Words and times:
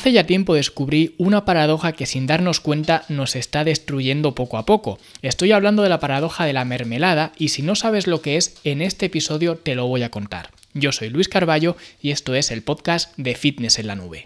Hace 0.00 0.12
ya 0.12 0.24
tiempo 0.24 0.54
descubrí 0.54 1.14
una 1.18 1.44
paradoja 1.44 1.92
que 1.92 2.06
sin 2.06 2.26
darnos 2.26 2.60
cuenta 2.60 3.04
nos 3.10 3.36
está 3.36 3.64
destruyendo 3.64 4.34
poco 4.34 4.56
a 4.56 4.64
poco. 4.64 4.98
Estoy 5.20 5.52
hablando 5.52 5.82
de 5.82 5.90
la 5.90 6.00
paradoja 6.00 6.46
de 6.46 6.54
la 6.54 6.64
mermelada 6.64 7.32
y 7.36 7.50
si 7.50 7.60
no 7.60 7.74
sabes 7.74 8.06
lo 8.06 8.22
que 8.22 8.38
es, 8.38 8.56
en 8.64 8.80
este 8.80 9.04
episodio 9.04 9.56
te 9.56 9.74
lo 9.74 9.86
voy 9.86 10.02
a 10.02 10.10
contar. 10.10 10.52
Yo 10.72 10.92
soy 10.92 11.10
Luis 11.10 11.28
Carballo 11.28 11.76
y 12.00 12.12
esto 12.12 12.34
es 12.34 12.50
el 12.50 12.62
podcast 12.62 13.14
de 13.18 13.34
Fitness 13.34 13.78
en 13.78 13.88
la 13.88 13.94
Nube. 13.94 14.24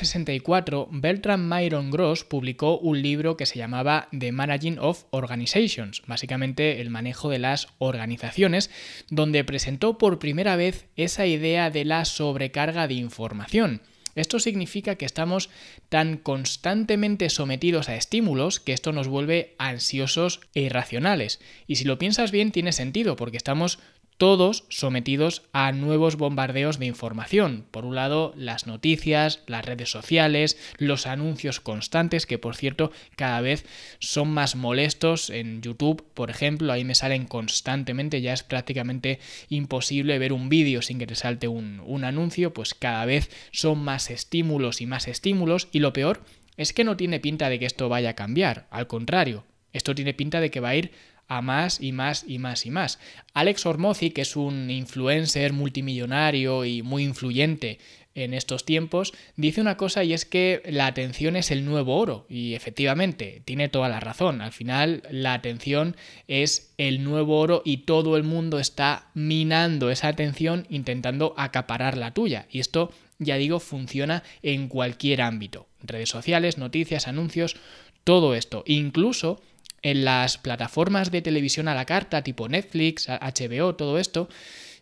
1964, 0.00 0.88
Bertram 0.90 1.46
Myron 1.46 1.90
Gross 1.90 2.24
publicó 2.24 2.78
un 2.78 3.02
libro 3.02 3.36
que 3.36 3.44
se 3.44 3.58
llamaba 3.58 4.08
The 4.18 4.32
Managing 4.32 4.78
of 4.78 5.04
Organizations, 5.10 6.02
básicamente 6.06 6.80
el 6.80 6.88
manejo 6.88 7.28
de 7.28 7.38
las 7.38 7.68
organizaciones, 7.78 8.70
donde 9.10 9.44
presentó 9.44 9.98
por 9.98 10.18
primera 10.18 10.56
vez 10.56 10.86
esa 10.96 11.26
idea 11.26 11.70
de 11.70 11.84
la 11.84 12.06
sobrecarga 12.06 12.88
de 12.88 12.94
información. 12.94 13.82
Esto 14.14 14.38
significa 14.38 14.96
que 14.96 15.04
estamos 15.04 15.50
tan 15.88 16.16
constantemente 16.16 17.28
sometidos 17.28 17.88
a 17.88 17.96
estímulos 17.96 18.58
que 18.58 18.72
esto 18.72 18.92
nos 18.92 19.06
vuelve 19.06 19.54
ansiosos 19.58 20.40
e 20.54 20.62
irracionales. 20.62 21.40
Y 21.66 21.76
si 21.76 21.84
lo 21.84 21.98
piensas 21.98 22.30
bien, 22.30 22.52
tiene 22.52 22.72
sentido, 22.72 23.16
porque 23.16 23.36
estamos 23.36 23.78
todos 24.20 24.64
sometidos 24.68 25.44
a 25.54 25.72
nuevos 25.72 26.16
bombardeos 26.16 26.78
de 26.78 26.84
información. 26.84 27.64
Por 27.70 27.86
un 27.86 27.94
lado, 27.94 28.34
las 28.36 28.66
noticias, 28.66 29.40
las 29.46 29.64
redes 29.64 29.90
sociales, 29.90 30.58
los 30.76 31.06
anuncios 31.06 31.58
constantes, 31.58 32.26
que 32.26 32.36
por 32.36 32.54
cierto 32.54 32.92
cada 33.16 33.40
vez 33.40 33.64
son 33.98 34.28
más 34.28 34.56
molestos. 34.56 35.30
En 35.30 35.62
YouTube, 35.62 36.04
por 36.12 36.28
ejemplo, 36.28 36.70
ahí 36.70 36.84
me 36.84 36.94
salen 36.94 37.24
constantemente, 37.24 38.20
ya 38.20 38.34
es 38.34 38.42
prácticamente 38.42 39.20
imposible 39.48 40.18
ver 40.18 40.34
un 40.34 40.50
vídeo 40.50 40.82
sin 40.82 40.98
que 40.98 41.06
te 41.06 41.14
salte 41.14 41.48
un, 41.48 41.80
un 41.86 42.04
anuncio, 42.04 42.52
pues 42.52 42.74
cada 42.74 43.06
vez 43.06 43.30
son 43.52 43.82
más 43.82 44.10
estímulos 44.10 44.82
y 44.82 44.86
más 44.86 45.08
estímulos. 45.08 45.68
Y 45.72 45.78
lo 45.78 45.94
peor 45.94 46.20
es 46.58 46.74
que 46.74 46.84
no 46.84 46.98
tiene 46.98 47.20
pinta 47.20 47.48
de 47.48 47.58
que 47.58 47.64
esto 47.64 47.88
vaya 47.88 48.10
a 48.10 48.16
cambiar, 48.16 48.66
al 48.70 48.86
contrario, 48.86 49.46
esto 49.72 49.94
tiene 49.94 50.14
pinta 50.14 50.40
de 50.40 50.50
que 50.50 50.60
va 50.60 50.70
a 50.70 50.76
ir 50.76 50.92
a 51.30 51.42
más 51.42 51.80
y 51.80 51.92
más 51.92 52.24
y 52.26 52.38
más 52.38 52.66
y 52.66 52.70
más. 52.70 52.98
Alex 53.34 53.64
Ormozi, 53.64 54.10
que 54.10 54.22
es 54.22 54.34
un 54.34 54.68
influencer 54.68 55.52
multimillonario 55.52 56.64
y 56.64 56.82
muy 56.82 57.04
influyente 57.04 57.78
en 58.16 58.34
estos 58.34 58.64
tiempos, 58.64 59.12
dice 59.36 59.60
una 59.60 59.76
cosa 59.76 60.02
y 60.02 60.12
es 60.12 60.24
que 60.24 60.60
la 60.66 60.86
atención 60.86 61.36
es 61.36 61.52
el 61.52 61.64
nuevo 61.64 61.96
oro. 61.96 62.26
Y 62.28 62.54
efectivamente, 62.54 63.42
tiene 63.44 63.68
toda 63.68 63.88
la 63.88 64.00
razón. 64.00 64.40
Al 64.40 64.50
final, 64.50 65.04
la 65.10 65.34
atención 65.34 65.96
es 66.26 66.74
el 66.76 67.04
nuevo 67.04 67.38
oro 67.38 67.62
y 67.64 67.78
todo 67.78 68.16
el 68.16 68.24
mundo 68.24 68.58
está 68.58 69.08
minando 69.14 69.90
esa 69.90 70.08
atención 70.08 70.66
intentando 70.68 71.34
acaparar 71.36 71.96
la 71.96 72.12
tuya. 72.12 72.46
Y 72.50 72.58
esto, 72.58 72.92
ya 73.20 73.36
digo, 73.36 73.60
funciona 73.60 74.24
en 74.42 74.66
cualquier 74.66 75.22
ámbito. 75.22 75.68
Redes 75.80 76.08
sociales, 76.08 76.58
noticias, 76.58 77.06
anuncios, 77.06 77.56
todo 78.02 78.34
esto. 78.34 78.64
Incluso 78.66 79.40
en 79.82 80.04
las 80.04 80.38
plataformas 80.38 81.10
de 81.10 81.22
televisión 81.22 81.68
a 81.68 81.74
la 81.74 81.86
carta, 81.86 82.22
tipo 82.22 82.48
Netflix, 82.48 83.08
HBO, 83.08 83.74
todo 83.74 83.98
esto, 83.98 84.28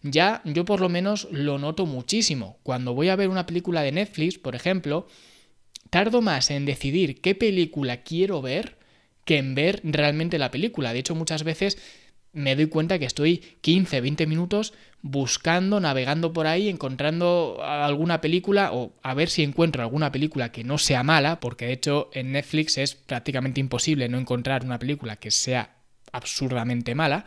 ya 0.02 0.42
yo 0.44 0.64
por 0.64 0.80
lo 0.80 0.88
menos 0.88 1.28
lo 1.30 1.58
noto 1.58 1.86
muchísimo. 1.86 2.58
Cuando 2.62 2.94
voy 2.94 3.08
a 3.08 3.16
ver 3.16 3.28
una 3.28 3.46
película 3.46 3.82
de 3.82 3.92
Netflix, 3.92 4.38
por 4.38 4.54
ejemplo, 4.54 5.06
tardo 5.90 6.20
más 6.20 6.50
en 6.50 6.64
decidir 6.64 7.20
qué 7.20 7.34
película 7.34 8.02
quiero 8.02 8.42
ver 8.42 8.78
que 9.24 9.36
en 9.36 9.54
ver 9.54 9.80
realmente 9.84 10.38
la 10.38 10.50
película. 10.50 10.92
De 10.92 11.00
hecho, 11.00 11.14
muchas 11.14 11.44
veces 11.44 11.78
me 12.32 12.56
doy 12.56 12.66
cuenta 12.66 12.98
que 12.98 13.04
estoy 13.04 13.38
15, 13.60 14.00
20 14.00 14.26
minutos 14.26 14.74
buscando, 15.00 15.80
navegando 15.80 16.32
por 16.32 16.46
ahí, 16.46 16.68
encontrando 16.68 17.58
alguna 17.62 18.20
película 18.20 18.72
o 18.72 18.92
a 19.02 19.14
ver 19.14 19.28
si 19.28 19.42
encuentro 19.42 19.82
alguna 19.82 20.10
película 20.12 20.50
que 20.50 20.64
no 20.64 20.78
sea 20.78 21.02
mala, 21.02 21.40
porque 21.40 21.66
de 21.66 21.72
hecho 21.72 22.10
en 22.12 22.32
Netflix 22.32 22.78
es 22.78 22.94
prácticamente 22.94 23.60
imposible 23.60 24.08
no 24.08 24.18
encontrar 24.18 24.64
una 24.64 24.78
película 24.78 25.16
que 25.16 25.30
sea 25.30 25.76
absurdamente 26.12 26.94
mala. 26.94 27.24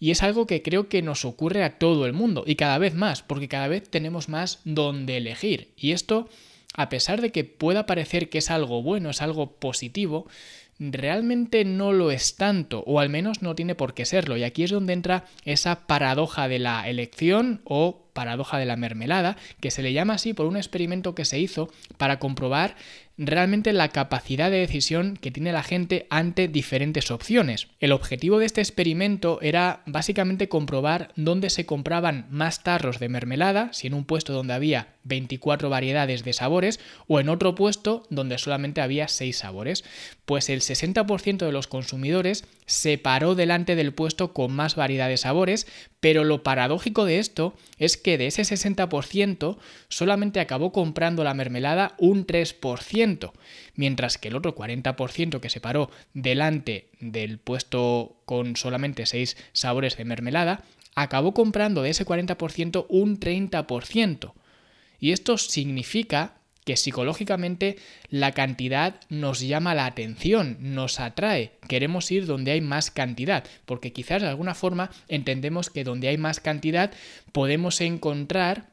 Y 0.00 0.12
es 0.12 0.22
algo 0.22 0.46
que 0.46 0.62
creo 0.62 0.88
que 0.88 1.02
nos 1.02 1.24
ocurre 1.24 1.64
a 1.64 1.78
todo 1.78 2.06
el 2.06 2.12
mundo 2.12 2.44
y 2.46 2.54
cada 2.54 2.78
vez 2.78 2.94
más, 2.94 3.22
porque 3.22 3.48
cada 3.48 3.68
vez 3.68 3.88
tenemos 3.88 4.28
más 4.28 4.60
donde 4.64 5.16
elegir. 5.16 5.72
Y 5.76 5.90
esto, 5.90 6.28
a 6.74 6.88
pesar 6.88 7.20
de 7.20 7.32
que 7.32 7.44
pueda 7.44 7.84
parecer 7.84 8.30
que 8.30 8.38
es 8.38 8.50
algo 8.50 8.82
bueno, 8.82 9.10
es 9.10 9.22
algo 9.22 9.56
positivo, 9.56 10.28
realmente 10.78 11.64
no 11.64 11.92
lo 11.92 12.10
es 12.10 12.36
tanto, 12.36 12.84
o 12.86 13.00
al 13.00 13.08
menos 13.08 13.42
no 13.42 13.54
tiene 13.54 13.74
por 13.74 13.94
qué 13.94 14.04
serlo. 14.04 14.36
Y 14.36 14.44
aquí 14.44 14.64
es 14.64 14.70
donde 14.70 14.92
entra 14.92 15.24
esa 15.44 15.86
paradoja 15.86 16.48
de 16.48 16.58
la 16.58 16.88
elección 16.88 17.60
o 17.64 18.08
paradoja 18.12 18.58
de 18.58 18.66
la 18.66 18.76
mermelada, 18.76 19.36
que 19.60 19.70
se 19.70 19.82
le 19.82 19.92
llama 19.92 20.14
así 20.14 20.34
por 20.34 20.46
un 20.46 20.56
experimento 20.56 21.14
que 21.14 21.24
se 21.24 21.38
hizo 21.38 21.70
para 21.98 22.18
comprobar 22.18 22.74
realmente 23.16 23.72
la 23.72 23.88
capacidad 23.88 24.50
de 24.50 24.58
decisión 24.58 25.16
que 25.16 25.30
tiene 25.30 25.52
la 25.52 25.62
gente 25.62 26.06
ante 26.10 26.48
diferentes 26.48 27.10
opciones. 27.10 27.68
El 27.80 27.92
objetivo 27.92 28.38
de 28.38 28.46
este 28.46 28.60
experimento 28.60 29.40
era 29.42 29.82
básicamente 29.86 30.48
comprobar 30.48 31.12
dónde 31.16 31.50
se 31.50 31.66
compraban 31.66 32.26
más 32.30 32.62
tarros 32.62 32.98
de 32.98 33.08
mermelada, 33.08 33.72
si 33.72 33.88
en 33.88 33.94
un 33.94 34.04
puesto 34.04 34.32
donde 34.32 34.54
había 34.54 34.94
24 35.04 35.68
variedades 35.68 36.24
de 36.24 36.32
sabores 36.32 36.80
o 37.06 37.18
en 37.20 37.28
otro 37.28 37.54
puesto 37.54 38.06
donde 38.10 38.38
solamente 38.38 38.80
había 38.80 39.08
6 39.08 39.36
sabores. 39.36 39.84
Pues 40.24 40.48
el 40.48 40.60
60% 40.68 41.38
de 41.38 41.52
los 41.52 41.66
consumidores 41.66 42.44
se 42.66 42.98
paró 42.98 43.34
delante 43.34 43.76
del 43.76 43.94
puesto 43.94 44.32
con 44.32 44.52
más 44.52 44.76
variedad 44.76 45.08
de 45.08 45.16
sabores, 45.16 45.66
pero 46.00 46.24
lo 46.24 46.42
paradójico 46.42 47.04
de 47.04 47.18
esto 47.18 47.54
es 47.78 47.96
que 47.96 48.18
de 48.18 48.26
ese 48.26 48.42
60% 48.42 49.58
solamente 49.88 50.40
acabó 50.40 50.72
comprando 50.72 51.24
la 51.24 51.34
mermelada 51.34 51.94
un 51.98 52.26
3%, 52.26 53.32
mientras 53.74 54.18
que 54.18 54.28
el 54.28 54.36
otro 54.36 54.54
40% 54.54 55.40
que 55.40 55.50
se 55.50 55.60
paró 55.60 55.90
delante 56.14 56.90
del 57.00 57.38
puesto 57.38 58.20
con 58.24 58.56
solamente 58.56 59.06
6 59.06 59.36
sabores 59.52 59.96
de 59.96 60.04
mermelada, 60.04 60.64
acabó 60.94 61.32
comprando 61.32 61.82
de 61.82 61.90
ese 61.90 62.04
40% 62.04 62.86
un 62.88 63.20
30%. 63.20 64.32
Y 65.00 65.12
esto 65.12 65.38
significa 65.38 66.37
que 66.68 66.76
psicológicamente 66.76 67.78
la 68.10 68.32
cantidad 68.32 69.00
nos 69.08 69.40
llama 69.40 69.74
la 69.74 69.86
atención, 69.86 70.58
nos 70.60 71.00
atrae, 71.00 71.52
queremos 71.66 72.10
ir 72.10 72.26
donde 72.26 72.50
hay 72.50 72.60
más 72.60 72.90
cantidad, 72.90 73.42
porque 73.64 73.94
quizás 73.94 74.20
de 74.20 74.28
alguna 74.28 74.54
forma 74.54 74.90
entendemos 75.08 75.70
que 75.70 75.82
donde 75.82 76.08
hay 76.08 76.18
más 76.18 76.40
cantidad 76.40 76.92
podemos 77.32 77.80
encontrar 77.80 78.68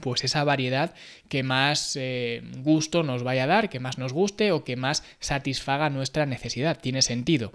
pues 0.00 0.24
esa 0.24 0.44
variedad 0.44 0.94
que 1.28 1.42
más 1.42 1.94
eh, 2.00 2.40
gusto 2.60 3.02
nos 3.02 3.22
vaya 3.22 3.44
a 3.44 3.48
dar, 3.48 3.68
que 3.68 3.80
más 3.80 3.98
nos 3.98 4.14
guste 4.14 4.50
o 4.52 4.64
que 4.64 4.76
más 4.76 5.04
satisfaga 5.18 5.90
nuestra 5.90 6.24
necesidad. 6.24 6.80
Tiene 6.80 7.02
sentido 7.02 7.52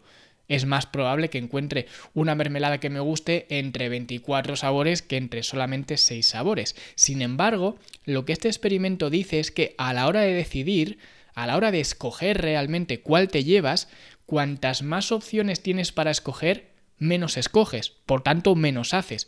es 0.48 0.66
más 0.66 0.86
probable 0.86 1.30
que 1.30 1.38
encuentre 1.38 1.88
una 2.14 2.36
mermelada 2.36 2.80
que 2.80 2.90
me 2.90 3.00
guste 3.00 3.46
entre 3.50 3.90
24 3.90 4.56
sabores 4.56 5.02
que 5.02 5.18
entre 5.18 5.44
solamente 5.44 5.98
6 5.98 6.26
sabores. 6.26 6.76
Sin 6.96 7.22
embargo, 7.22 7.78
lo 8.04 8.26
que 8.26 8.34
este 8.34 8.48
experimento 8.48 9.10
dice 9.10 9.40
es 9.40 9.52
que 9.52 9.76
a 9.78 9.94
la 9.94 10.08
hora 10.08 10.22
de 10.22 10.34
decidir, 10.34 11.00
a 11.34 11.48
la 11.48 11.58
hora 11.58 11.72
de 11.72 11.82
escoger 11.82 12.42
realmente 12.42 13.02
cuál 13.02 13.28
te 13.28 13.44
llevas, 13.44 13.90
cuantas 14.26 14.82
más 14.84 15.12
opciones 15.12 15.62
tienes 15.62 15.92
para 15.92 16.12
escoger, 16.12 16.72
menos 16.98 17.38
escoges, 17.38 17.90
por 17.90 18.22
tanto 18.22 18.56
menos 18.56 18.94
haces. 18.94 19.28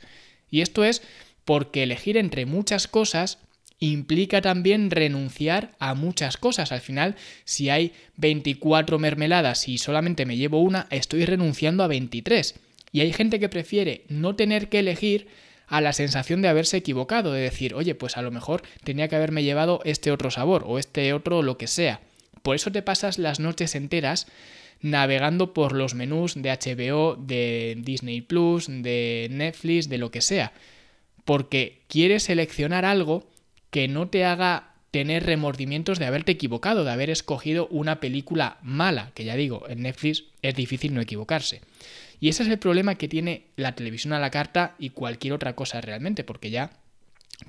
Y 0.49 0.61
esto 0.61 0.83
es 0.83 1.01
porque 1.45 1.83
elegir 1.83 2.17
entre 2.17 2.45
muchas 2.45 2.87
cosas 2.87 3.39
implica 3.79 4.41
también 4.41 4.89
renunciar 4.89 5.75
a 5.79 5.93
muchas 5.93 6.37
cosas. 6.37 6.71
Al 6.71 6.81
final, 6.81 7.15
si 7.45 7.69
hay 7.69 7.93
24 8.17 8.99
mermeladas 8.99 9.67
y 9.67 9.77
solamente 9.77 10.25
me 10.25 10.37
llevo 10.37 10.61
una, 10.61 10.87
estoy 10.89 11.25
renunciando 11.25 11.83
a 11.83 11.87
23. 11.87 12.55
Y 12.91 13.01
hay 13.01 13.13
gente 13.13 13.39
que 13.39 13.49
prefiere 13.49 14.03
no 14.07 14.35
tener 14.35 14.69
que 14.69 14.79
elegir 14.79 15.27
a 15.67 15.81
la 15.81 15.93
sensación 15.93 16.41
de 16.41 16.47
haberse 16.47 16.77
equivocado, 16.77 17.33
de 17.33 17.41
decir, 17.41 17.75
oye, 17.75 17.93
pues 17.93 18.17
a 18.17 18.21
lo 18.21 18.31
mejor 18.31 18.63
tenía 18.83 19.09
que 19.09 19.17
haberme 19.17 19.43
llevado 19.43 19.81
este 19.83 20.11
otro 20.11 20.31
sabor 20.31 20.63
o 20.65 20.79
este 20.79 21.13
otro 21.13 21.43
lo 21.43 21.57
que 21.57 21.67
sea. 21.67 21.99
Por 22.41 22.55
eso 22.55 22.71
te 22.71 22.81
pasas 22.81 23.19
las 23.19 23.39
noches 23.39 23.75
enteras 23.75 24.27
navegando 24.79 25.53
por 25.53 25.73
los 25.73 25.95
menús 25.95 26.35
de 26.35 26.49
HBO, 26.51 27.15
de 27.15 27.75
Disney 27.79 28.21
Plus, 28.21 28.67
de 28.67 29.27
Netflix, 29.31 29.89
de 29.89 29.97
lo 29.97 30.11
que 30.11 30.21
sea. 30.21 30.53
Porque 31.25 31.81
quieres 31.89 32.23
seleccionar 32.23 32.85
algo 32.85 33.27
que 33.69 33.87
no 33.87 34.07
te 34.07 34.25
haga 34.25 34.73
tener 34.91 35.25
remordimientos 35.25 35.99
de 35.99 36.05
haberte 36.05 36.31
equivocado, 36.31 36.83
de 36.83 36.91
haber 36.91 37.09
escogido 37.09 37.67
una 37.67 37.99
película 37.99 38.57
mala, 38.61 39.11
que 39.13 39.25
ya 39.25 39.35
digo, 39.35 39.65
en 39.69 39.83
Netflix 39.83 40.23
es 40.41 40.55
difícil 40.55 40.93
no 40.93 41.01
equivocarse. 41.01 41.61
Y 42.19 42.29
ese 42.29 42.43
es 42.43 42.49
el 42.49 42.57
problema 42.57 42.95
que 42.95 43.07
tiene 43.07 43.43
la 43.55 43.75
televisión 43.75 44.13
a 44.13 44.19
la 44.19 44.31
carta 44.31 44.75
y 44.79 44.89
cualquier 44.89 45.33
otra 45.33 45.55
cosa 45.55 45.81
realmente, 45.81 46.23
porque 46.23 46.49
ya 46.49 46.71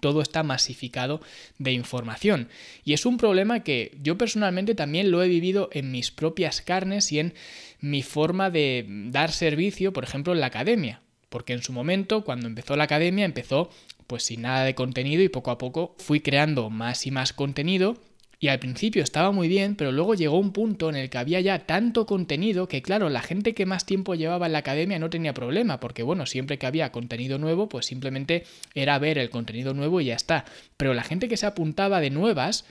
todo 0.01 0.21
está 0.21 0.43
masificado 0.43 1.21
de 1.59 1.73
información. 1.73 2.49
Y 2.85 2.93
es 2.93 3.07
un 3.07 3.17
problema 3.17 3.61
que 3.61 3.97
yo 4.03 4.19
personalmente 4.19 4.75
también 4.75 5.11
lo 5.11 5.23
he 5.23 5.29
vivido 5.29 5.71
en 5.73 5.91
mis 5.91 6.11
propias 6.11 6.61
carnes 6.61 7.11
y 7.13 7.21
en 7.21 7.35
mi 7.81 8.03
forma 8.03 8.51
de 8.51 8.85
dar 8.89 9.33
servicio, 9.33 9.93
por 9.93 10.05
ejemplo, 10.05 10.35
en 10.35 10.41
la 10.41 10.47
academia. 10.47 11.01
Porque 11.31 11.55
en 11.55 11.63
su 11.63 11.73
momento, 11.73 12.25
cuando 12.25 12.47
empezó 12.47 12.77
la 12.77 12.85
academia, 12.85 13.25
empezó 13.25 13.71
pues 14.09 14.25
sin 14.25 14.43
nada 14.43 14.65
de 14.65 14.75
contenido 14.75 15.23
y 15.23 15.29
poco 15.29 15.53
a 15.53 15.59
poco 15.59 15.95
fui 15.99 16.19
creando 16.21 16.69
más 16.71 17.07
y 17.07 17.13
más 17.13 17.33
contenido 17.33 17.97
y 18.41 18.49
al 18.49 18.61
principio 18.61 19.03
estaba 19.03 19.33
muy 19.33 19.49
bien, 19.49 19.75
pero 19.75 19.91
luego 19.91 20.15
llegó 20.15 20.39
un 20.39 20.53
punto 20.53 20.89
en 20.89 20.95
el 20.95 21.11
que 21.11 21.19
había 21.19 21.41
ya 21.41 21.67
tanto 21.67 22.07
contenido 22.07 22.69
que 22.69 22.83
claro, 22.83 23.09
la 23.09 23.21
gente 23.21 23.53
que 23.53 23.67
más 23.67 23.85
tiempo 23.85 24.15
llevaba 24.15 24.47
en 24.47 24.53
la 24.53 24.59
academia 24.59 25.01
no 25.01 25.11
tenía 25.11 25.35
problema, 25.35 25.81
porque 25.81 26.05
bueno, 26.05 26.25
siempre 26.25 26.57
que 26.57 26.67
había 26.67 26.93
contenido 26.93 27.39
nuevo, 27.39 27.69
pues 27.69 27.87
simplemente 27.87 28.45
era 28.75 28.99
ver 29.01 29.19
el 29.19 29.31
contenido 29.31 29.75
nuevo 29.75 30.01
y 30.01 30.07
ya 30.07 30.15
está. 30.15 30.45
Pero 30.77 30.95
la 30.95 31.03
gente 31.03 31.29
que 31.29 31.37
se 31.37 31.47
apuntaba 31.47 32.01
de 32.01 32.11
nuevas, 32.11 32.65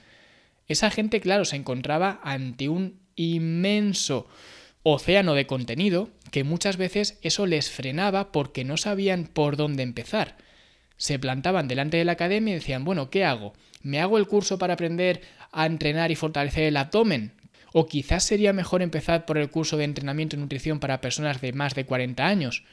esa 0.68 0.90
gente, 0.90 1.20
claro, 1.20 1.44
se 1.44 1.56
encontraba 1.56 2.18
ante 2.24 2.70
un 2.70 3.00
inmenso 3.16 4.26
océano 4.82 5.34
de 5.34 5.46
contenido 5.46 6.08
que 6.30 6.44
muchas 6.44 6.78
veces 6.78 7.18
eso 7.20 7.44
les 7.44 7.70
frenaba 7.70 8.32
porque 8.32 8.64
no 8.64 8.78
sabían 8.78 9.26
por 9.26 9.56
dónde 9.56 9.82
empezar. 9.82 10.47
Se 10.98 11.18
plantaban 11.18 11.68
delante 11.68 11.96
de 11.96 12.04
la 12.04 12.12
academia 12.12 12.52
y 12.52 12.56
decían, 12.56 12.84
bueno, 12.84 13.08
¿qué 13.08 13.24
hago? 13.24 13.54
¿Me 13.82 14.00
hago 14.00 14.18
el 14.18 14.26
curso 14.26 14.58
para 14.58 14.74
aprender 14.74 15.22
a 15.50 15.64
entrenar 15.64 16.10
y 16.10 16.16
fortalecer 16.16 16.64
el 16.64 16.76
abdomen? 16.76 17.32
O 17.72 17.86
quizás 17.86 18.24
sería 18.24 18.52
mejor 18.52 18.82
empezar 18.82 19.24
por 19.24 19.38
el 19.38 19.50
curso 19.50 19.76
de 19.76 19.84
entrenamiento 19.84 20.36
y 20.36 20.40
nutrición 20.40 20.80
para 20.80 21.00
personas 21.00 21.40
de 21.40 21.52
más 21.52 21.74
de 21.74 21.86
40 21.86 22.26
años. 22.26 22.64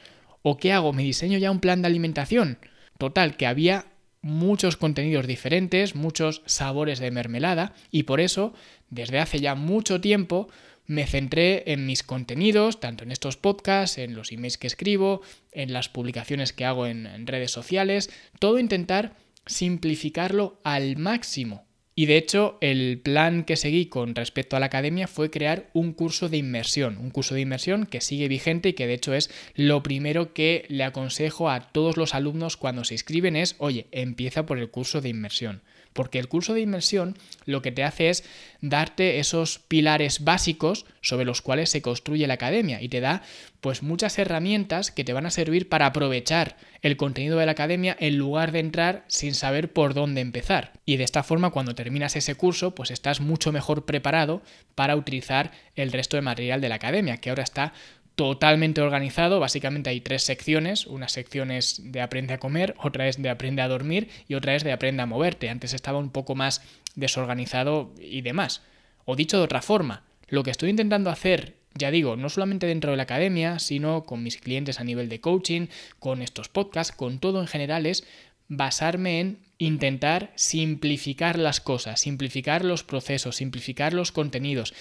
¿O 0.42 0.56
qué 0.58 0.72
hago? 0.72 0.92
¿Me 0.92 1.02
diseño 1.02 1.38
ya 1.38 1.50
un 1.50 1.60
plan 1.60 1.80
de 1.80 1.86
alimentación? 1.86 2.58
Total, 2.98 3.36
que 3.36 3.46
había 3.46 3.86
muchos 4.22 4.76
contenidos 4.76 5.26
diferentes, 5.26 5.94
muchos 5.94 6.42
sabores 6.46 6.98
de 6.98 7.12
mermelada, 7.12 7.74
y 7.92 8.02
por 8.02 8.20
eso, 8.20 8.54
desde 8.90 9.20
hace 9.20 9.38
ya 9.38 9.54
mucho 9.54 10.00
tiempo, 10.00 10.48
me 10.86 11.06
centré 11.06 11.72
en 11.72 11.86
mis 11.86 12.02
contenidos, 12.02 12.80
tanto 12.80 13.04
en 13.04 13.12
estos 13.12 13.36
podcasts, 13.36 13.98
en 13.98 14.14
los 14.14 14.32
emails 14.32 14.58
que 14.58 14.66
escribo, 14.66 15.22
en 15.52 15.72
las 15.72 15.88
publicaciones 15.88 16.52
que 16.52 16.64
hago 16.64 16.86
en, 16.86 17.06
en 17.06 17.26
redes 17.26 17.50
sociales, 17.50 18.10
todo 18.38 18.58
intentar 18.58 19.16
simplificarlo 19.46 20.60
al 20.64 20.96
máximo. 20.96 21.64
Y 21.98 22.04
de 22.04 22.18
hecho, 22.18 22.58
el 22.60 23.00
plan 23.02 23.42
que 23.42 23.56
seguí 23.56 23.86
con 23.86 24.14
respecto 24.14 24.54
a 24.54 24.60
la 24.60 24.66
academia 24.66 25.08
fue 25.08 25.30
crear 25.30 25.70
un 25.72 25.94
curso 25.94 26.28
de 26.28 26.36
inmersión, 26.36 26.98
un 26.98 27.10
curso 27.10 27.34
de 27.34 27.40
inmersión 27.40 27.86
que 27.86 28.02
sigue 28.02 28.28
vigente 28.28 28.68
y 28.68 28.72
que 28.74 28.86
de 28.86 28.92
hecho 28.92 29.14
es 29.14 29.30
lo 29.54 29.82
primero 29.82 30.34
que 30.34 30.66
le 30.68 30.84
aconsejo 30.84 31.48
a 31.48 31.72
todos 31.72 31.96
los 31.96 32.14
alumnos 32.14 32.58
cuando 32.58 32.84
se 32.84 32.92
inscriben 32.92 33.34
es, 33.34 33.56
oye, 33.56 33.86
empieza 33.92 34.44
por 34.44 34.58
el 34.58 34.70
curso 34.70 35.00
de 35.00 35.08
inmersión 35.08 35.62
porque 35.96 36.20
el 36.20 36.28
curso 36.28 36.54
de 36.54 36.60
inmersión 36.60 37.16
lo 37.46 37.62
que 37.62 37.72
te 37.72 37.82
hace 37.82 38.10
es 38.10 38.22
darte 38.60 39.18
esos 39.18 39.58
pilares 39.58 40.22
básicos 40.22 40.84
sobre 41.00 41.24
los 41.24 41.42
cuales 41.42 41.70
se 41.70 41.82
construye 41.82 42.26
la 42.28 42.34
academia 42.34 42.80
y 42.80 42.88
te 42.88 43.00
da 43.00 43.22
pues 43.60 43.82
muchas 43.82 44.18
herramientas 44.18 44.90
que 44.90 45.04
te 45.04 45.12
van 45.12 45.26
a 45.26 45.30
servir 45.30 45.68
para 45.68 45.86
aprovechar 45.86 46.56
el 46.82 46.96
contenido 46.96 47.38
de 47.38 47.46
la 47.46 47.52
academia 47.52 47.96
en 47.98 48.16
lugar 48.16 48.52
de 48.52 48.60
entrar 48.60 49.04
sin 49.08 49.34
saber 49.34 49.72
por 49.72 49.94
dónde 49.94 50.20
empezar. 50.20 50.72
Y 50.84 50.96
de 50.96 51.04
esta 51.04 51.22
forma 51.22 51.50
cuando 51.50 51.74
terminas 51.74 52.16
ese 52.16 52.34
curso 52.34 52.74
pues 52.74 52.90
estás 52.90 53.20
mucho 53.20 53.52
mejor 53.52 53.84
preparado 53.84 54.42
para 54.74 54.96
utilizar 54.96 55.52
el 55.74 55.92
resto 55.92 56.16
de 56.16 56.22
material 56.22 56.60
de 56.60 56.68
la 56.68 56.76
academia, 56.76 57.16
que 57.16 57.30
ahora 57.30 57.42
está 57.42 57.72
totalmente 58.16 58.80
organizado. 58.80 59.38
Básicamente 59.38 59.90
hay 59.90 60.00
tres 60.00 60.24
secciones. 60.24 60.86
Una 60.86 61.08
sección 61.08 61.50
es 61.50 61.92
de 61.92 62.00
aprende 62.00 62.34
a 62.34 62.38
comer, 62.38 62.74
otra 62.78 63.06
es 63.06 63.22
de 63.22 63.28
aprende 63.28 63.62
a 63.62 63.68
dormir 63.68 64.08
y 64.26 64.34
otra 64.34 64.56
es 64.56 64.64
de 64.64 64.72
aprende 64.72 65.02
a 65.02 65.06
moverte. 65.06 65.50
Antes 65.50 65.74
estaba 65.74 65.98
un 65.98 66.10
poco 66.10 66.34
más 66.34 66.62
desorganizado 66.94 67.94
y 68.00 68.22
demás. 68.22 68.62
O 69.04 69.14
dicho 69.14 69.36
de 69.38 69.44
otra 69.44 69.62
forma, 69.62 70.04
lo 70.28 70.42
que 70.42 70.50
estoy 70.50 70.70
intentando 70.70 71.10
hacer, 71.10 71.55
ya 71.78 71.90
digo, 71.90 72.16
no 72.16 72.28
solamente 72.28 72.66
dentro 72.66 72.90
de 72.90 72.96
la 72.96 73.04
academia, 73.04 73.58
sino 73.58 74.04
con 74.04 74.22
mis 74.22 74.38
clientes 74.38 74.80
a 74.80 74.84
nivel 74.84 75.08
de 75.08 75.20
coaching, 75.20 75.66
con 75.98 76.22
estos 76.22 76.48
podcasts, 76.48 76.94
con 76.94 77.18
todo 77.18 77.40
en 77.40 77.46
general, 77.46 77.86
es 77.86 78.04
basarme 78.48 79.20
en 79.20 79.38
intentar 79.58 80.32
simplificar 80.36 81.38
las 81.38 81.60
cosas, 81.60 82.00
simplificar 82.00 82.64
los 82.64 82.84
procesos, 82.84 83.36
simplificar 83.36 83.92
los 83.92 84.12
contenidos, 84.12 84.74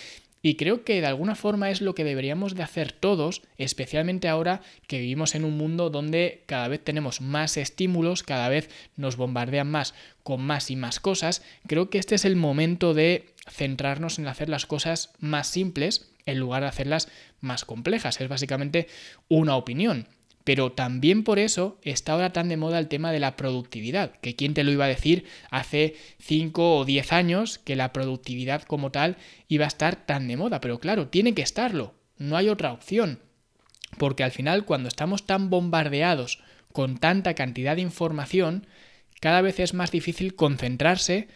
y 0.45 0.57
creo 0.57 0.83
que 0.83 1.01
de 1.01 1.07
alguna 1.07 1.33
forma 1.33 1.71
es 1.71 1.81
lo 1.81 1.95
que 1.95 2.03
deberíamos 2.03 2.53
de 2.53 2.62
hacer 2.62 2.92
todos, 2.92 3.41
especialmente 3.57 4.27
ahora 4.27 4.62
que 4.86 5.00
vivimos 5.00 5.33
en 5.33 5.44
un 5.44 5.57
mundo 5.57 5.89
donde 5.89 6.44
cada 6.45 6.68
vez 6.68 6.83
tenemos 6.83 7.19
más 7.19 7.57
estímulos, 7.57 8.21
cada 8.21 8.48
vez 8.48 8.69
nos 8.95 9.18
bombardean 9.18 9.71
más 9.71 9.95
con 10.21 10.44
más 10.44 10.69
y 10.69 10.75
más 10.75 11.00
cosas. 11.00 11.41
Creo 11.65 11.89
que 11.89 11.98
este 11.98 12.13
es 12.13 12.25
el 12.25 12.36
momento 12.36 12.94
de 12.94 13.25
centrarnos 13.50 14.19
en 14.19 14.27
hacer 14.27 14.50
las 14.50 14.65
cosas 14.65 15.13
más 15.19 15.47
simples 15.47 16.12
en 16.25 16.39
lugar 16.39 16.63
de 16.63 16.69
hacerlas 16.69 17.07
más 17.39 17.65
complejas. 17.65 18.19
Es 18.19 18.27
básicamente 18.27 18.88
una 19.27 19.56
opinión. 19.56 20.07
Pero 20.45 20.71
también 20.71 21.24
por 21.24 21.39
eso 21.39 21.80
está 21.81 22.13
ahora 22.13 22.31
tan 22.31 22.50
de 22.50 22.57
moda 22.57 22.77
el 22.77 22.88
tema 22.88 23.12
de 23.12 23.19
la 23.19 23.36
productividad, 23.36 24.12
que 24.21 24.36
quién 24.36 24.53
te 24.53 24.63
lo 24.63 24.71
iba 24.71 24.86
a 24.86 24.89
decir 24.89 25.25
hace 25.50 25.95
5 26.19 26.77
o 26.77 26.86
10 26.86 27.13
años 27.13 27.57
que 27.57 27.75
la 27.75 27.92
productividad 27.92 28.62
como 28.62 28.92
tal 28.92 29.18
iba 29.48 29.65
a 29.65 29.68
estar 29.68 30.06
tan 30.06 30.27
de 30.27 30.38
moda, 30.38 30.62
pero 30.62 30.80
claro, 30.80 31.07
tiene 31.07 31.33
que 31.33 31.41
estarlo, 31.41 31.95
no 32.18 32.38
hay 32.38 32.50
otra 32.50 32.74
opción, 32.74 33.21
porque 33.98 34.24
al 34.24 34.30
final 34.30 34.65
cuando 34.65 34.88
estamos 34.88 35.25
tan 35.25 35.50
bombardeados 35.50 36.44
con 36.71 37.00
tanta 37.00 37.33
cantidad 37.33 37.75
de 37.75 37.81
información, 37.81 38.68
cada 39.19 39.41
vez 39.41 39.59
es 39.59 39.74
más 39.74 39.89
difícil 39.89 40.36
concentrarse 40.36 41.27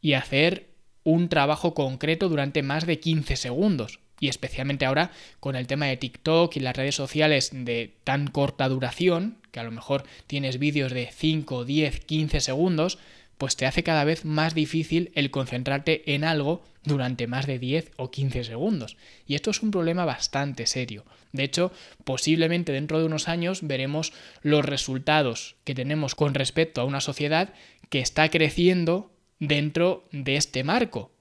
y 0.00 0.14
hacer 0.14 0.67
un 1.08 1.30
trabajo 1.30 1.72
concreto 1.72 2.28
durante 2.28 2.62
más 2.62 2.84
de 2.84 3.00
15 3.00 3.36
segundos 3.36 4.00
y 4.20 4.28
especialmente 4.28 4.84
ahora 4.84 5.10
con 5.40 5.56
el 5.56 5.66
tema 5.66 5.86
de 5.86 5.96
TikTok 5.96 6.54
y 6.56 6.60
las 6.60 6.76
redes 6.76 6.96
sociales 6.96 7.48
de 7.50 7.94
tan 8.04 8.26
corta 8.26 8.68
duración, 8.68 9.38
que 9.50 9.60
a 9.60 9.62
lo 9.62 9.70
mejor 9.70 10.04
tienes 10.26 10.58
vídeos 10.58 10.92
de 10.92 11.08
5, 11.10 11.64
10, 11.64 12.00
15 12.00 12.40
segundos, 12.40 12.98
pues 13.38 13.56
te 13.56 13.64
hace 13.64 13.82
cada 13.82 14.04
vez 14.04 14.26
más 14.26 14.54
difícil 14.54 15.10
el 15.14 15.30
concentrarte 15.30 16.14
en 16.14 16.24
algo 16.24 16.62
durante 16.84 17.26
más 17.26 17.46
de 17.46 17.58
10 17.58 17.92
o 17.96 18.10
15 18.10 18.44
segundos. 18.44 18.98
Y 19.26 19.34
esto 19.34 19.50
es 19.50 19.62
un 19.62 19.70
problema 19.70 20.04
bastante 20.04 20.66
serio. 20.66 21.06
De 21.32 21.44
hecho, 21.44 21.72
posiblemente 22.04 22.72
dentro 22.72 22.98
de 22.98 23.06
unos 23.06 23.28
años 23.28 23.60
veremos 23.62 24.12
los 24.42 24.62
resultados 24.62 25.56
que 25.64 25.74
tenemos 25.74 26.14
con 26.14 26.34
respecto 26.34 26.82
a 26.82 26.84
una 26.84 27.00
sociedad 27.00 27.54
que 27.88 28.00
está 28.00 28.28
creciendo 28.28 29.10
dentro 29.38 30.08
de 30.12 30.36
este 30.36 30.64
marco, 30.64 31.12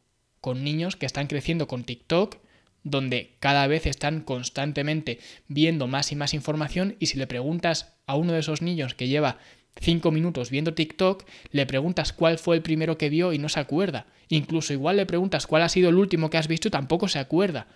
con 0.41 0.63
niños 0.63 0.95
que 0.95 1.05
están 1.05 1.27
creciendo 1.27 1.67
con 1.67 1.83
TikTok, 1.83 2.37
donde 2.83 3.35
cada 3.39 3.67
vez 3.67 3.85
están 3.85 4.21
constantemente 4.21 5.19
viendo 5.47 5.87
más 5.87 6.11
y 6.11 6.15
más 6.15 6.33
información 6.33 6.95
y 6.99 7.07
si 7.07 7.17
le 7.17 7.27
preguntas 7.27 7.93
a 8.05 8.15
uno 8.15 8.33
de 8.33 8.39
esos 8.39 8.61
niños 8.61 8.93
que 8.93 9.07
lleva 9.07 9.37
cinco 9.79 10.11
minutos 10.11 10.49
viendo 10.49 10.73
TikTok, 10.73 11.25
le 11.51 11.65
preguntas 11.65 12.13
cuál 12.13 12.39
fue 12.39 12.55
el 12.55 12.61
primero 12.61 12.97
que 12.97 13.09
vio 13.09 13.33
y 13.33 13.39
no 13.39 13.49
se 13.49 13.59
acuerda. 13.59 14.07
Incluso 14.29 14.73
igual 14.73 14.97
le 14.97 15.05
preguntas 15.05 15.47
cuál 15.47 15.63
ha 15.63 15.69
sido 15.69 15.89
el 15.89 15.95
último 15.95 16.29
que 16.29 16.37
has 16.37 16.47
visto 16.47 16.67
y 16.67 16.71
tampoco 16.71 17.07
se 17.07 17.19
acuerda. 17.19 17.67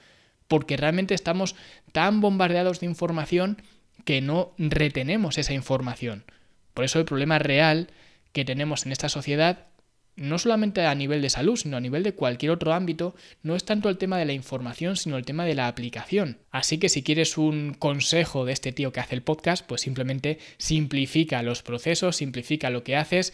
Porque 0.48 0.78
realmente 0.78 1.14
estamos 1.14 1.56
tan 1.92 2.22
bombardeados 2.22 2.80
de 2.80 2.88
información 2.88 3.62
que 4.06 4.22
no 4.22 4.54
retenemos 4.58 5.38
esa 5.38 5.54
información. 5.54 6.26
Por 6.74 6.86
eso 6.86 7.00
el 7.00 7.06
problema 7.06 7.40
real 7.40 7.88
que 8.34 8.46
tenemos 8.46 8.86
en 8.86 8.92
esta 8.92 9.10
sociedad 9.10 9.68
no 10.16 10.38
solamente 10.38 10.86
a 10.86 10.96
nivel 10.96 11.22
de 11.22 11.30
salud, 11.30 11.56
sino 11.56 11.78
a 11.78 11.82
nivel 11.82 12.04
de 12.04 12.14
cualquier 12.14 12.52
otro 12.52 12.74
ámbito, 12.74 13.16
no 13.44 13.56
es 13.56 13.64
tanto 13.64 13.90
el 13.90 13.98
tema 13.98 14.18
de 14.18 14.26
la 14.26 14.34
información, 14.34 14.98
sino 14.98 15.18
el 15.18 15.26
tema 15.26 15.46
de 15.46 15.56
la 15.56 15.68
aplicación. 15.68 16.38
Así 16.52 16.78
que 16.78 16.90
si 16.90 17.04
quieres 17.04 17.38
un 17.38 17.74
consejo 17.74 18.46
de 18.46 18.54
este 18.54 18.72
tío 18.72 18.92
que 18.92 19.00
hace 19.00 19.16
el 19.16 19.24
podcast, 19.24 19.66
pues 19.66 19.82
simplemente 19.82 20.40
simplifica 20.58 21.42
los 21.44 21.64
procesos, 21.64 22.18
simplifica 22.18 22.70
lo 22.70 22.84
que 22.84 22.96
haces 22.96 23.34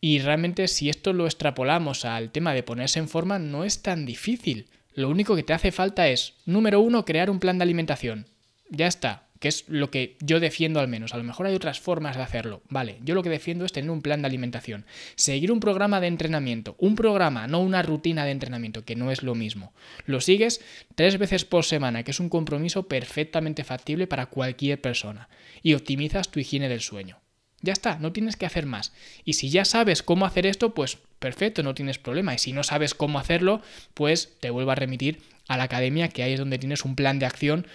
y 0.00 0.18
realmente 0.18 0.68
si 0.68 0.90
esto 0.90 1.12
lo 1.12 1.24
extrapolamos 1.24 2.04
al 2.04 2.30
tema 2.30 2.52
de 2.52 2.62
ponerse 2.62 2.98
en 2.98 3.08
forma, 3.08 3.38
no 3.38 3.64
es 3.64 3.82
tan 3.82 4.04
difícil. 4.04 4.68
Lo 4.94 5.08
único 5.08 5.34
que 5.34 5.42
te 5.42 5.54
hace 5.54 5.72
falta 5.72 6.08
es, 6.08 6.34
número 6.44 6.80
uno, 6.80 7.04
crear 7.04 7.30
un 7.30 7.40
plan 7.40 7.58
de 7.58 7.62
alimentación. 7.62 8.26
Ya 8.68 8.86
está, 8.86 9.28
que 9.40 9.48
es 9.48 9.64
lo 9.68 9.90
que 9.90 10.16
yo 10.20 10.40
defiendo 10.40 10.80
al 10.80 10.88
menos. 10.88 11.14
A 11.14 11.18
lo 11.18 11.24
mejor 11.24 11.46
hay 11.46 11.54
otras 11.54 11.80
formas 11.80 12.16
de 12.16 12.22
hacerlo. 12.22 12.62
Vale, 12.68 12.98
yo 13.02 13.14
lo 13.14 13.22
que 13.22 13.30
defiendo 13.30 13.64
es 13.64 13.72
tener 13.72 13.90
un 13.90 14.02
plan 14.02 14.22
de 14.22 14.26
alimentación, 14.26 14.86
seguir 15.16 15.52
un 15.52 15.60
programa 15.60 16.00
de 16.00 16.06
entrenamiento, 16.06 16.76
un 16.78 16.94
programa, 16.94 17.46
no 17.46 17.60
una 17.60 17.82
rutina 17.82 18.24
de 18.24 18.30
entrenamiento, 18.30 18.84
que 18.84 18.96
no 18.96 19.10
es 19.10 19.22
lo 19.22 19.34
mismo. 19.34 19.72
Lo 20.06 20.20
sigues 20.20 20.60
tres 20.94 21.18
veces 21.18 21.44
por 21.44 21.64
semana, 21.64 22.02
que 22.02 22.12
es 22.12 22.20
un 22.20 22.28
compromiso 22.28 22.88
perfectamente 22.88 23.64
factible 23.64 24.06
para 24.06 24.26
cualquier 24.26 24.80
persona, 24.80 25.28
y 25.62 25.74
optimizas 25.74 26.30
tu 26.30 26.40
higiene 26.40 26.68
del 26.68 26.80
sueño. 26.80 27.20
Ya 27.64 27.72
está, 27.72 27.98
no 27.98 28.12
tienes 28.12 28.36
que 28.36 28.44
hacer 28.44 28.66
más. 28.66 28.92
Y 29.24 29.34
si 29.34 29.48
ya 29.48 29.64
sabes 29.64 30.02
cómo 30.02 30.26
hacer 30.26 30.44
esto, 30.44 30.74
pues 30.74 30.98
perfecto, 31.18 31.62
no 31.62 31.74
tienes 31.74 31.98
problema. 31.98 32.34
Y 32.34 32.38
si 32.38 32.52
no 32.52 32.62
sabes 32.62 32.92
cómo 32.92 33.18
hacerlo, 33.18 33.62
pues 33.94 34.36
te 34.40 34.50
vuelvo 34.50 34.70
a 34.70 34.74
remitir 34.74 35.22
a 35.48 35.56
la 35.56 35.64
academia, 35.64 36.08
que 36.08 36.22
ahí 36.22 36.34
es 36.34 36.38
donde 36.38 36.58
tienes 36.58 36.84
un 36.84 36.94
plan 36.94 37.18
de 37.18 37.24
acción 37.24 37.66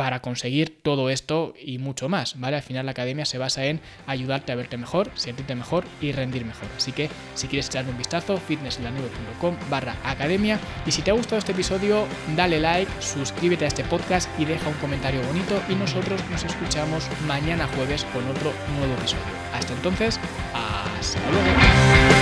para 0.00 0.22
conseguir 0.22 0.80
todo 0.82 1.10
esto 1.10 1.52
y 1.62 1.76
mucho 1.76 2.08
más, 2.08 2.40
¿vale? 2.40 2.56
Al 2.56 2.62
final 2.62 2.86
la 2.86 2.92
academia 2.92 3.26
se 3.26 3.36
basa 3.36 3.66
en 3.66 3.82
ayudarte 4.06 4.50
a 4.50 4.54
verte 4.54 4.78
mejor, 4.78 5.10
sentirte 5.14 5.54
mejor 5.54 5.84
y 6.00 6.12
rendir 6.12 6.46
mejor. 6.46 6.68
Así 6.74 6.90
que 6.90 7.10
si 7.34 7.48
quieres 7.48 7.66
echarle 7.66 7.90
un 7.90 7.98
vistazo, 7.98 8.38
fitnesslanube.com 8.38 9.56
barra 9.68 9.94
academia. 10.02 10.58
Y 10.86 10.92
si 10.92 11.02
te 11.02 11.10
ha 11.10 11.12
gustado 11.12 11.36
este 11.36 11.52
episodio, 11.52 12.06
dale 12.34 12.58
like, 12.60 12.90
suscríbete 12.98 13.66
a 13.66 13.68
este 13.68 13.84
podcast 13.84 14.26
y 14.40 14.46
deja 14.46 14.70
un 14.70 14.76
comentario 14.76 15.20
bonito 15.20 15.60
y 15.68 15.74
nosotros 15.74 16.18
nos 16.30 16.44
escuchamos 16.44 17.06
mañana 17.26 17.68
jueves 17.76 18.04
con 18.04 18.26
otro 18.26 18.54
nuevo 18.78 18.94
episodio. 18.94 19.22
Hasta 19.52 19.74
entonces, 19.74 20.18
hasta 20.54 21.30
luego. 21.30 22.19